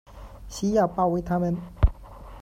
[0.49, 1.55] 需要包围他们